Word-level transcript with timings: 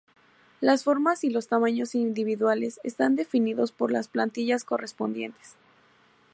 Las 0.61 0.83
formas 0.83 1.23
y 1.23 1.29
los 1.29 1.47
tamaños 1.47 1.93
individuales 1.93 2.79
están 2.83 3.15
definidos 3.15 3.71
por 3.71 3.91
las 3.91 4.07
plantillas 4.07 4.63
correspondientes. 4.63 5.53